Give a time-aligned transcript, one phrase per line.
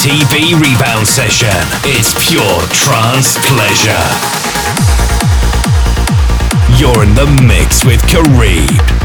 [0.00, 1.48] PTB Rebound Session.
[1.84, 3.92] It's pure trance pleasure.
[6.78, 8.99] You're in the mix with Kareem.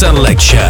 [0.00, 0.69] Selection.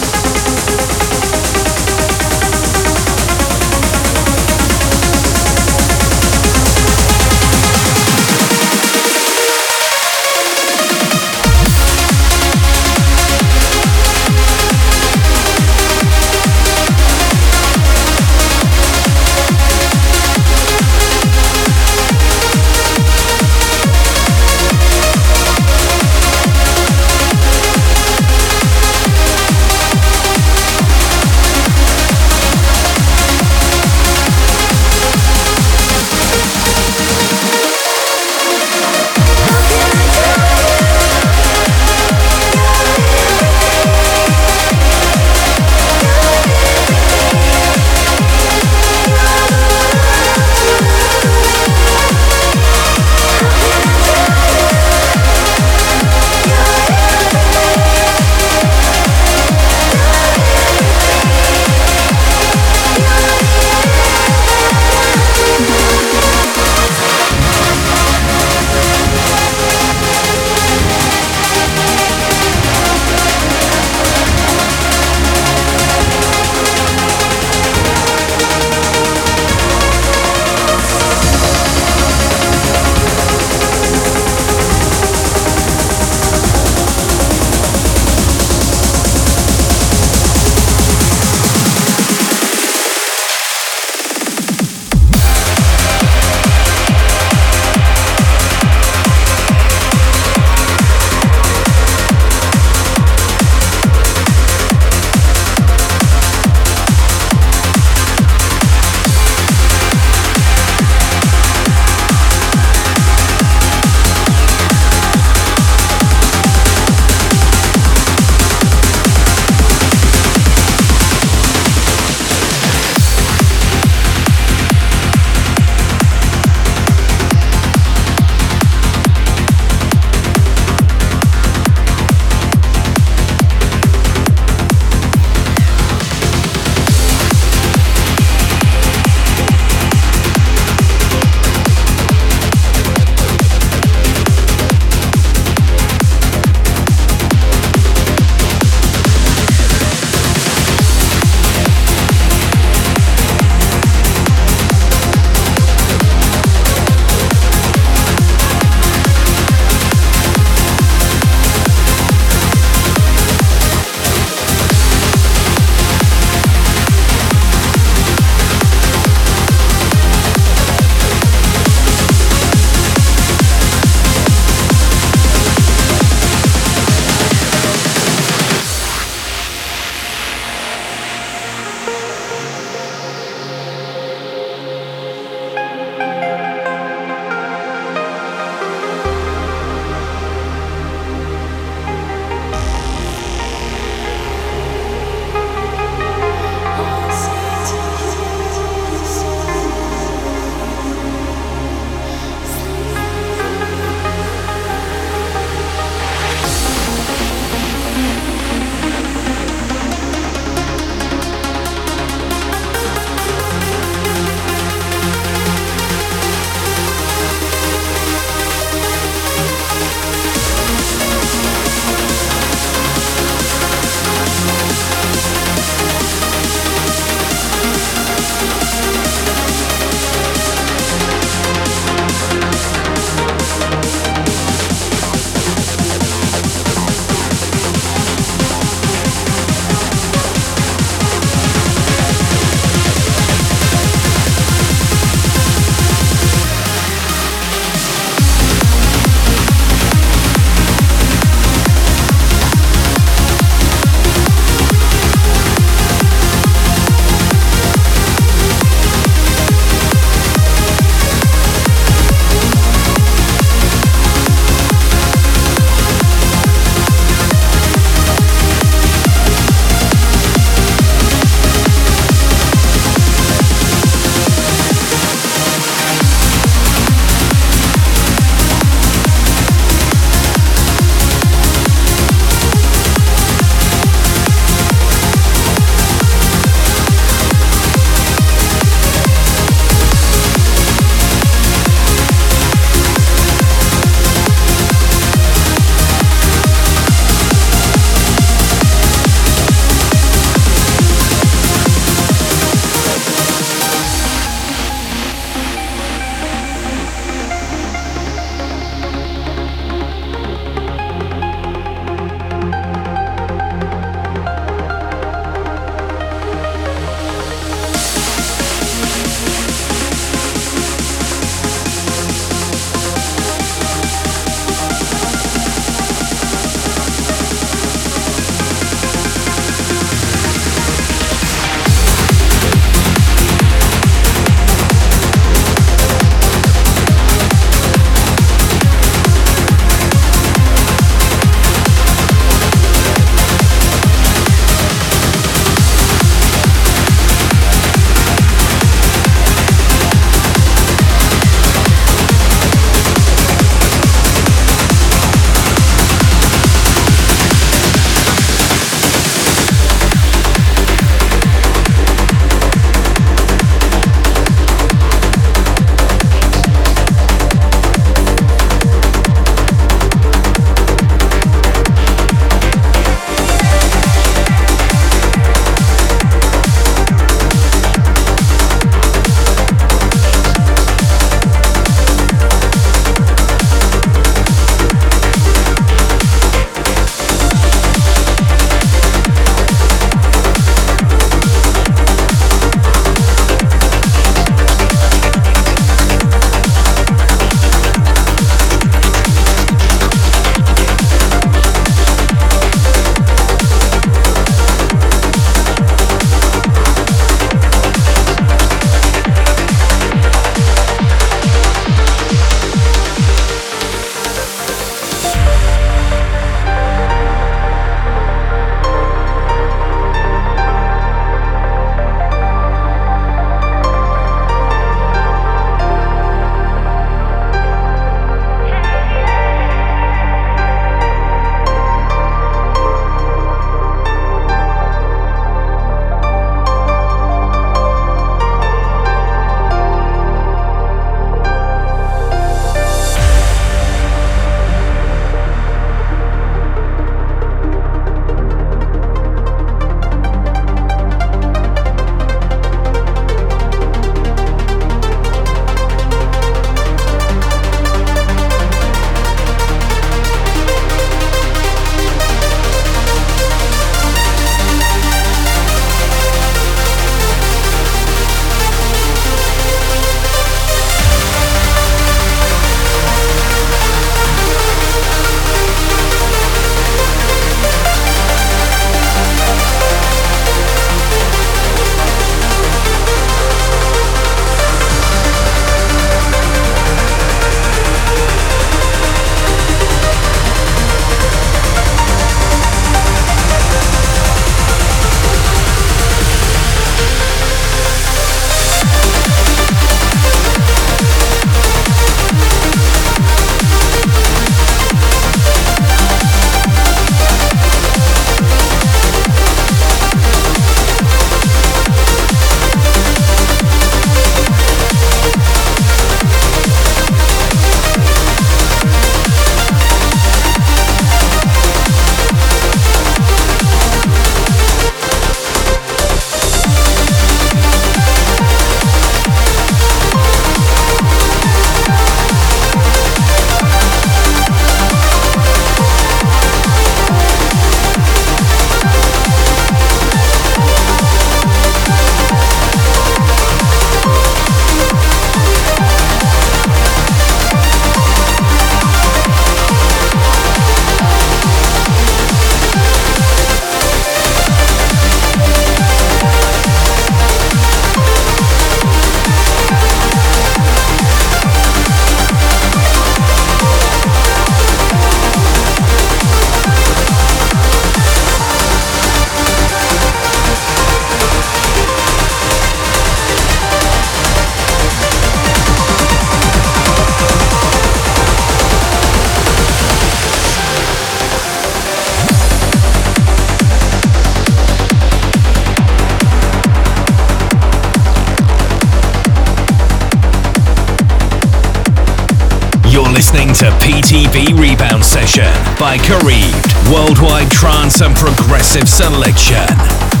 [593.41, 596.71] To PTV Rebound Session by Kareeved.
[596.71, 600.00] Worldwide trance and progressive selection.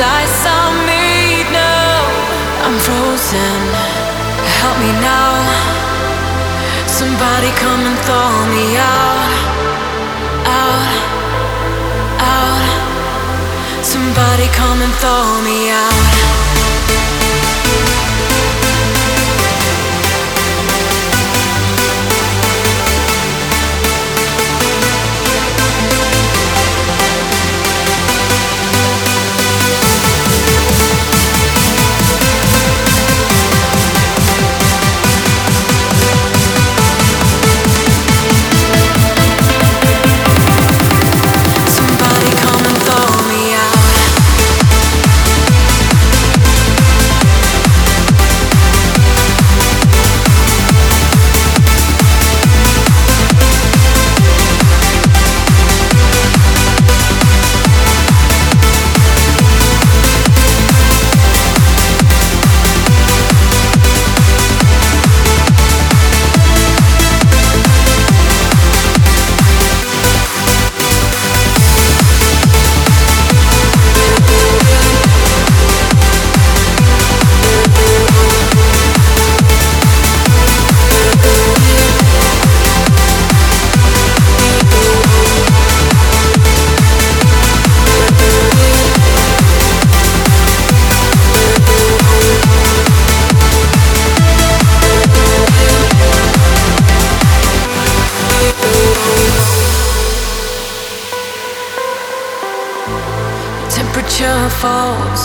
[0.00, 1.48] Ice I made.
[1.54, 1.74] No,
[2.66, 3.60] I'm frozen.
[4.58, 5.32] Help me now.
[6.86, 9.30] Somebody come and thaw me out.
[10.46, 10.94] Out.
[12.18, 13.84] Out.
[13.84, 16.53] Somebody come and thaw me out.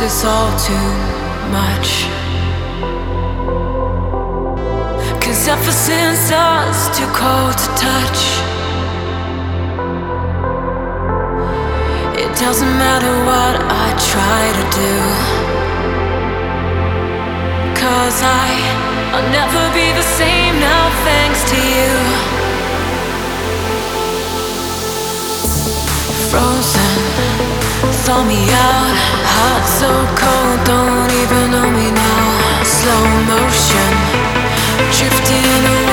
[0.01, 0.89] It's all too
[1.51, 2.07] much.
[5.21, 8.21] Cause ever since us, too cold to touch.
[12.17, 14.95] It doesn't matter what I try to do.
[17.81, 18.49] Cause I,
[19.13, 21.91] I'll never be the same now, thanks to you.
[26.29, 26.78] Frozen
[28.09, 28.95] saw me out,
[29.33, 29.91] heart so
[30.21, 32.63] cold, don't even know me now.
[32.63, 33.91] Slow motion,
[34.97, 35.88] drifting away.